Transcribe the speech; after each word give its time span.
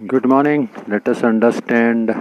Good 0.00 0.28
morning. 0.28 0.70
Let 0.86 1.08
us 1.08 1.24
understand 1.24 2.14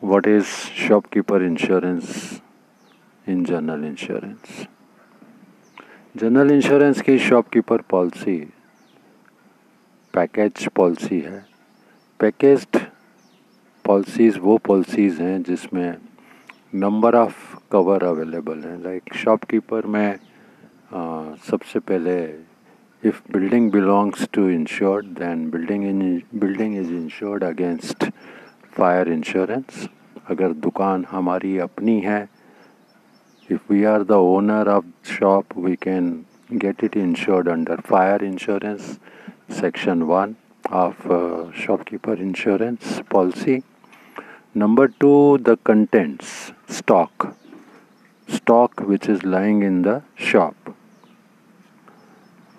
what 0.00 0.26
is 0.26 0.46
shopkeeper 0.46 1.44
insurance 1.44 2.40
in 3.26 3.44
general 3.44 3.84
insurance. 3.84 4.66
General 6.16 6.50
insurance 6.50 7.00
की 7.00 7.18
shopkeeper 7.18 7.82
policy 7.90 8.38
package 10.14 10.66
policy 10.76 11.20
है 11.20 11.44
packaged 12.20 12.80
policies 13.84 14.38
वो 14.38 14.56
policies 14.66 15.22
हैं 15.22 15.42
जिसमें 15.42 15.96
number 16.76 17.16
of 17.16 17.56
cover 17.72 18.04
available 18.06 18.62
हैं 18.64 18.78
like 18.84 19.14
shopkeeper 19.24 19.86
में 19.86 20.08
आ, 20.94 21.34
सबसे 21.50 21.78
पहले 21.80 22.18
if 23.01 23.21
building 23.35 23.69
belongs 23.69 24.27
to 24.31 24.47
insured 24.47 25.15
then 25.15 25.49
building 25.49 25.83
in 25.83 26.23
building 26.43 26.73
is 26.73 26.89
insured 26.89 27.43
against 27.43 28.05
fire 28.77 29.07
insurance 29.17 29.87
अगर 30.31 30.53
दुकान 30.65 31.03
हमारी 31.09 31.57
अपनी 31.65 31.99
है 32.01 32.27
if 33.55 33.67
we 33.71 33.83
are 33.93 34.03
the 34.11 34.19
owner 34.35 34.61
of 34.75 34.85
shop 35.15 35.55
we 35.65 35.75
can 35.85 36.07
get 36.63 36.83
it 36.87 36.95
insured 37.01 37.49
under 37.55 37.77
fire 37.89 38.21
insurance 38.29 38.99
section 39.49 40.07
1 40.07 40.35
of 40.69 41.11
uh, 41.11 41.51
shopkeeper 41.63 42.13
insurance 42.27 43.01
policy 43.15 43.57
number 44.63 44.87
2 45.07 45.39
the 45.49 45.57
contents 45.71 46.31
stock 46.79 47.27
stock 48.37 48.85
which 48.93 49.09
is 49.15 49.23
lying 49.35 49.61
in 49.71 49.81
the 49.89 49.97
shop 50.31 50.66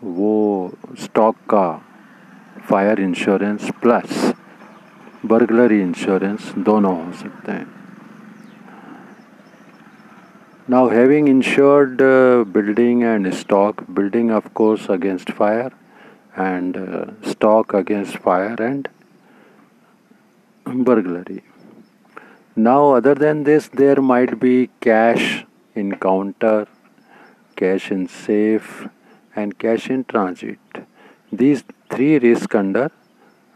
वो 0.02 0.72
stock 1.00 1.36
का 1.50 1.66
fire 2.70 3.00
insurance 3.00 3.70
plus 3.82 4.34
burglary 5.26 5.80
insurance 5.80 6.52
दोनों 6.66 6.94
हो 7.04 7.12
सकते 7.12 7.52
हैं 7.52 7.66
now 10.70 10.88
having 10.88 11.28
insured 11.28 12.02
building 12.52 13.02
and 13.02 13.30
stock 13.34 13.83
building 13.91 14.30
of 14.33 14.48
course 14.55 14.91
against 14.91 15.33
fire 15.33 15.70
and 16.38 16.77
stock 17.28 17.74
against 17.77 18.19
fire 18.19 18.62
and 18.62 18.88
burglary. 20.66 21.42
Now, 22.56 22.92
other 22.92 23.14
than 23.14 23.44
this, 23.44 23.69
there 23.69 24.00
might 24.00 24.41
be 24.41 24.70
cash 24.80 25.44
in 25.77 25.97
counter, 25.97 26.66
cash 27.56 27.91
in 27.91 28.08
safe, 28.08 28.88
and 29.35 29.58
cash 29.58 29.89
in 29.89 30.03
transit. 30.05 30.59
These 31.31 31.63
three 31.89 32.17
risks 32.19 32.55
under 32.55 32.91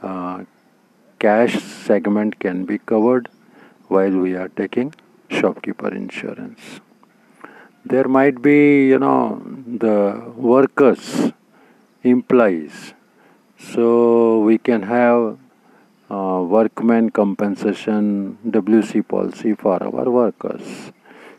uh, 0.02 0.44
cash 1.20 1.56
segment 1.60 2.40
can 2.40 2.66
be 2.66 2.78
covered 2.78 3.30
while 3.88 4.12
we 4.12 4.36
are 4.36 4.50
taking 4.50 4.94
shopkeeper 5.30 5.94
insurance. 5.94 6.82
There 7.86 8.08
might 8.08 8.42
be, 8.42 8.88
you 8.88 9.00
know, 9.00 9.42
the 9.84 10.32
workers, 10.36 11.32
employees. 12.04 12.94
So 13.58 14.40
we 14.42 14.58
can 14.58 14.84
have 14.84 15.38
uh, 16.10 16.44
workman 16.56 17.10
compensation 17.10 18.38
WC 18.46 19.08
policy 19.08 19.54
for 19.54 19.82
our 19.84 20.10
workers. 20.10 20.92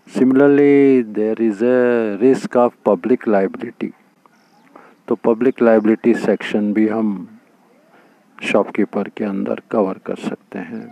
Similarly, 0.07 1.03
there 1.03 1.37
is 1.41 1.63
a 1.63 2.17
risk 2.21 2.57
of 2.57 2.83
public 2.85 3.27
liability 3.27 3.95
तो 5.09 5.15
public 5.25 5.63
liability 5.63 6.15
section 6.17 6.73
भी 6.73 6.87
हम 6.89 7.17
shopkeeper 8.39 9.09
के 9.17 9.25
अंदर 9.25 9.61
cover 9.71 9.99
कर 10.07 10.17
सकते 10.19 10.59
हैं। 10.59 10.87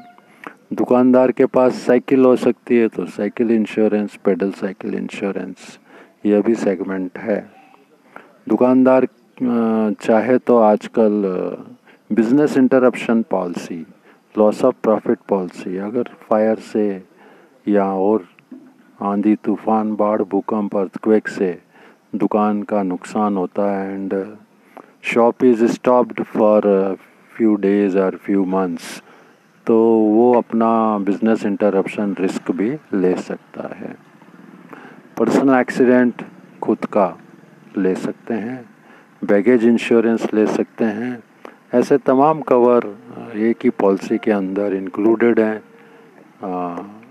दुकानदार 0.72 1.32
के 1.32 1.46
पास 1.46 1.74
साइकिल 1.86 2.24
हो 2.24 2.34
सकती 2.36 2.76
है 2.76 2.88
तो 2.88 3.06
cycle 3.06 3.50
insurance 3.50 4.16
pedal 4.24 4.50
cycle 4.52 4.94
insurance 4.94 5.78
यह 6.26 6.40
भी 6.42 6.54
सेगमेंट 6.54 7.18
है। 7.18 7.38
दुकानदार 8.48 9.06
चाहे 9.38 10.38
तो 10.38 10.58
आजकल 10.58 11.22
business 12.10 12.56
interruption 12.56 13.22
policy 13.30 13.84
loss 14.34 14.64
of 14.64 14.76
profit 14.82 15.18
policy 15.28 15.76
अगर 15.78 16.10
फायर 16.22 16.58
से 16.58 16.86
या 17.66 17.84
और 17.86 18.28
आंधी, 19.02 19.34
तूफ़ान, 19.36 19.94
बाढ़, 19.96 20.22
भूकंप 20.22 20.76
अर्थक्वेक 20.76 21.28
से 21.28 21.58
दुकान 22.14 22.62
का 22.62 22.82
नुकसान 22.82 23.36
होता 23.36 23.70
है 23.72 23.94
and 23.94 24.14
shop 25.02 25.44
is 25.44 25.64
stopped 25.66 26.22
for 26.22 26.96
few 27.36 27.54
days 27.56 27.98
और 27.98 28.16
फ्यू 28.16 28.44
मंथ्स 28.44 29.02
तो 29.66 29.78
वो 29.98 30.32
अपना 30.34 30.98
बिज़नेस 30.98 31.44
इंटरप्शन 31.46 32.14
रिस्क 32.20 32.50
भी 32.50 32.70
ले 32.94 33.14
सकता 33.16 33.68
है। 33.76 33.96
पर्सनल 35.18 35.54
एक्सीडेंट 35.54 36.22
खुद 36.62 36.84
का 36.84 37.18
ले 37.78 37.94
सकते 37.94 38.34
हैं 38.34 38.64
बैगेज 39.24 39.64
इंश्योरेंस 39.64 40.32
ले 40.34 40.46
सकते 40.46 40.84
हैं। 40.84 41.22
ऐसे 41.74 41.98
तमाम 41.98 42.40
कवर 42.40 42.80
uh, 42.80 43.36
एक 43.36 43.64
ही 43.64 43.70
पॉलिसी 43.70 44.18
के 44.18 44.30
अंदर 44.30 44.74
इंक्लूडेड 44.74 45.40
हैं। 45.40 45.62
Uh, 46.44 47.01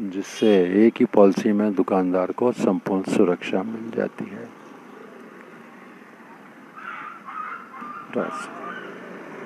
जिससे 0.00 0.50
एक 0.86 1.00
ही 1.00 1.04
पॉलिसी 1.04 1.52
में 1.52 1.74
दुकानदार 1.74 2.32
को 2.32 2.50
संपूर्ण 2.52 3.12
सुरक्षा 3.12 3.62
मिल 3.62 3.90
जाती 3.96 4.24
है। 4.24 4.46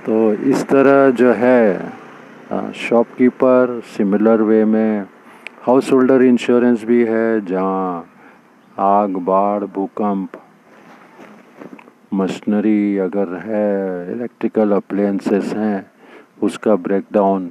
तो 0.06 0.32
इस 0.50 0.64
तरह 0.68 1.10
जो 1.12 1.32
है 1.32 2.72
शॉपकीपर 2.74 3.80
सिमिलर 3.86 4.42
वे 4.42 4.64
में 4.64 5.06
हाउस 5.62 5.92
होल्डर 5.92 6.22
इंश्योरेंस 6.22 6.84
भी 6.84 7.02
है, 7.04 7.44
जहाँ 7.46 8.08
आग, 8.76 9.16
बाढ़, 9.18 9.64
भूकंप 9.64 10.40
मशीनरी 12.14 12.98
अगर 12.98 13.34
है 13.38 14.12
इलेक्ट्रिकल 14.12 14.72
अप्लायंसेस 14.72 15.52
हैं, 15.54 15.90
उसका 16.42 16.76
ब्रेकडाउन 16.78 17.50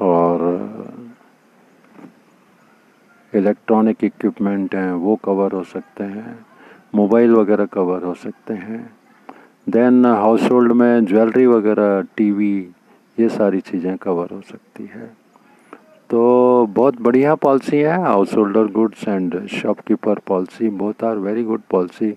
और 0.00 0.43
इलेक्ट्रॉनिक 3.34 4.04
इक्विपमेंट 4.04 4.74
हैं, 4.74 4.92
वो 4.92 5.16
कवर 5.24 5.52
हो 5.52 5.62
सकते 5.64 6.04
हैं, 6.04 6.38
मोबाइल 6.94 7.32
वगैरह 7.32 7.64
कवर 7.72 8.02
हो 8.02 8.14
सकते 8.14 8.54
हैं। 8.54 8.84
देन 9.66 10.04
हाउस 10.06 10.50
होल्ड 10.50 10.72
में 10.72 11.04
ज्वेलरी 11.04 11.46
वगैरह, 11.46 12.00
टीवी, 12.16 12.56
ये 13.18 13.28
सारी 13.28 13.60
चीज़ें 13.60 13.96
कवर 13.96 14.32
हो 14.32 14.40
सकती 14.40 14.90
है। 14.94 15.10
तो 16.10 16.66
बहुत 16.66 17.00
बढ़िया 17.02 17.34
पॉलिसी 17.34 17.76
है 17.76 18.00
householder 18.36 18.66
goods 18.72 19.06
and 19.08 19.46
shopkeeper 19.48 20.18
policy 20.26 20.68
both 20.80 21.04
are 21.04 21.16
very 21.18 21.42
good 21.44 21.60
policy 21.70 22.12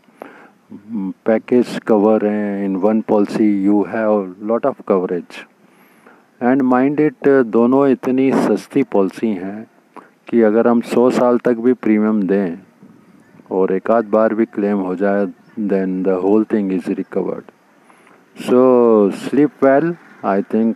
package 1.26 1.80
cover 1.88 2.26
हैं 2.26 2.66
in 2.66 2.76
one 2.76 3.02
policy 3.02 3.48
you 3.64 3.82
have 3.90 4.36
lot 4.44 4.66
of 4.66 4.82
coverage 4.88 5.40
and 6.44 6.62
mind 6.62 7.00
it 7.00 7.28
दोनों 7.48 7.88
इतनी 7.88 8.32
सस्ती 8.32 8.84
पॉलिसी 8.92 9.28
हैं 9.34 9.68
कि 10.30 10.42
अगर 10.42 10.68
हम 10.68 10.82
सौ 10.82 11.10
साल 11.10 11.38
तक 11.38 11.54
भी 11.54 11.74
प्रीमियम 11.74 12.24
दें 12.24 12.58
और 13.52 13.72
एक 13.72 13.92
आध 13.92 14.06
बार 14.06 14.34
भी 14.34 14.46
क्लेम 14.46 14.78
हो 14.78 14.96
जाए 14.96 15.26
then 15.60 16.04
the 16.04 16.08
whole 16.08 16.44
thing 16.44 16.74
is 16.74 16.92
recovered 16.92 17.44
so 18.42 19.12
sleep 19.12 19.50
well 19.64 19.96
I 20.26 20.42
think 20.42 20.76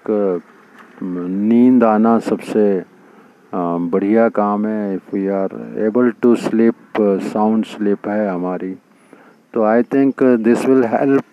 नींद 1.04 1.84
आना 1.84 2.20
सबसे 2.20 2.80
uh, 2.80 3.92
बढ़िया 3.92 4.30
काम 4.30 4.66
है 4.66 4.96
if 4.96 5.16
we 5.16 5.28
are 5.28 5.76
able 5.78 6.12
to 6.22 6.36
sleep 6.36 6.76
sound 7.34 7.66
sleep 7.66 8.08
है 8.08 8.30
हमारी। 8.30 8.76
तो 9.54 9.64
I 9.64 9.84
think 9.84 10.24
this 10.24 10.66
will 10.66 10.84
help 10.84 11.24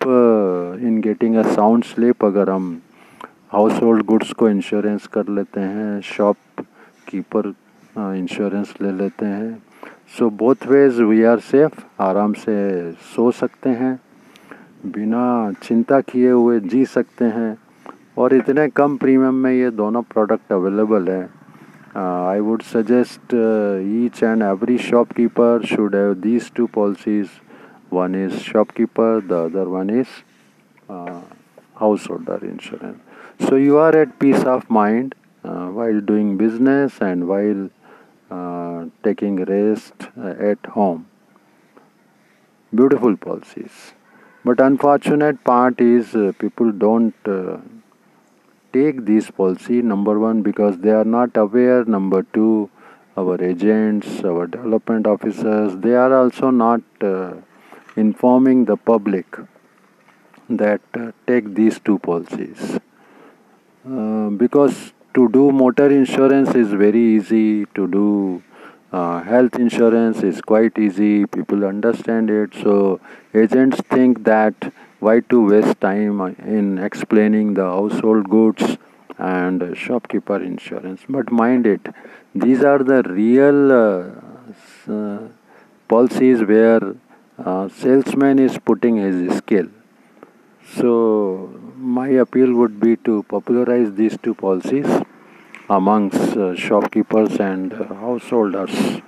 in 0.83 1.00
getting 1.00 1.37
a 1.37 1.43
sound 1.43 1.85
sleep 1.85 2.25
अगर 2.25 2.50
हम 2.50 2.81
हाउस 3.53 3.82
होल्ड 3.82 4.05
गुड्स 4.05 4.32
को 4.32 4.49
इंश्योरेंस 4.49 5.06
कर 5.06 5.29
लेते 5.29 5.61
हैं 5.61 6.00
शॉप 6.00 6.37
कीपर 7.09 7.55
इंश्योरेंस 7.96 8.75
ले 8.82 8.90
लेते 8.93 9.26
हैं। 9.26 9.62
So 10.19 10.29
both 10.31 10.67
ways 10.69 11.00
we 11.00 11.23
are 11.31 11.38
safe 11.40 11.81
आराम 12.02 12.32
से 12.32 12.56
सो 13.14 13.31
सकते 13.31 13.70
हैं 13.81 13.94
बिना 14.87 15.52
चिंता 15.62 16.00
किए 16.00 16.31
हुए 16.31 16.61
जी 16.61 16.85
सकते 16.85 17.25
हैं। 17.25 17.56
और 18.19 18.35
इतने 18.35 18.69
कम 18.69 18.96
प्रीमियम 18.96 19.35
में 19.35 19.52
ये 19.52 19.70
दोनों 19.70 20.02
प्रोडक्ट 20.12 20.52
अवेलेबल 20.52 21.08
है। 21.08 21.29
I 21.96 22.40
would 22.40 22.62
suggest 22.62 23.35
each 23.35 24.23
and 24.23 24.43
every 24.43 24.79
shopkeeper 24.79 25.64
should 25.67 25.94
have 25.96 26.14
these 26.14 26.50
two 26.56 26.67
policies 26.75 27.29
one 27.94 28.14
is 28.25 28.37
shopkeeper 28.50 29.20
the 29.29 29.44
other 29.50 29.67
one 29.76 29.90
is 30.00 30.12
householder 32.11 32.46
insurance 32.46 33.49
so 33.49 33.56
you 33.56 33.76
are 33.76 33.96
at 33.96 34.11
peace 34.20 34.44
of 34.46 34.73
mind 34.73 35.14
doing 36.06 36.37
business 36.37 36.96
and 37.00 37.26
while 37.26 37.61
uh, 37.67 37.69
taking 39.02 39.36
rest 39.44 39.94
uh, 40.16 40.34
at 40.50 40.64
home. 40.66 41.06
Beautiful 42.75 43.16
policies. 43.16 43.94
But 44.44 44.60
unfortunate 44.60 45.42
part 45.44 45.80
is 45.80 46.14
uh, 46.14 46.32
people 46.38 46.72
don't 46.72 47.14
take 48.72 49.04
this 49.04 49.30
policy 49.30 49.80
number 49.82 50.19
one 50.19 50.42
because 50.42 50.78
they 50.78 50.90
are 50.90 51.04
not 51.04 51.36
aware 51.36 51.84
number 51.84 52.22
two 52.34 52.70
our 53.16 53.36
agents 53.42 54.22
our 54.30 54.46
development 54.46 55.06
officers 55.06 55.76
they 55.86 55.94
are 55.94 56.12
also 56.19 56.50
not 56.50 56.82
uh, 57.00 57.32
informing 57.96 58.64
the 58.66 58.76
public 58.76 59.38
that 60.48 60.80
uh, 60.94 61.10
take 61.26 61.54
these 61.54 61.80
two 61.80 61.98
policies 61.98 62.78
uh, 63.90 64.28
because 64.44 64.92
to 65.19 65.29
do 65.29 65.50
motor 65.50 65.91
insurance 65.91 66.55
is 66.55 66.73
very 66.73 67.05
easy 67.17 67.67
to 67.76 67.87
do. 67.88 68.43
Uh, 68.93 69.20
health 69.23 69.56
insurance 69.56 70.23
is 70.23 70.41
quite 70.41 70.79
easy. 70.79 71.26
People 71.26 71.65
understand 71.65 72.31
it. 72.31 72.55
So 72.62 73.00
agents 73.35 73.81
think 73.94 74.23
that 74.25 74.73
why 75.00 75.20
to 75.32 75.41
waste 75.49 75.81
time 75.81 76.20
in 76.59 76.79
explaining 76.79 77.55
the 77.55 77.65
household 77.65 78.29
goods 78.29 78.79
and 79.19 79.76
shopkeeper 79.76 80.38
insurance. 80.50 81.03
But 81.09 81.32
mind 81.32 81.67
it 81.67 81.93
these 82.35 82.62
are 82.62 82.79
the 82.93 83.03
real 83.03 83.73
uh, 83.73 84.93
uh, 84.93 85.19
policies 85.88 86.43
where 86.43 86.94
uh, 87.38 87.69
salesman 87.69 88.38
is 88.38 88.59
putting 88.59 88.97
his 88.97 89.37
skill. 89.38 89.69
So 90.76 91.61
my 91.76 92.09
appeal 92.25 92.55
would 92.55 92.79
be 92.79 92.97
to 93.09 93.23
popularize 93.25 93.94
these 93.94 94.19
two 94.19 94.35
policies 94.35 94.87
amongst 95.70 96.37
uh, 96.37 96.55
shopkeepers 96.55 97.38
and 97.38 97.73
uh, 97.75 97.94
householders 97.94 99.00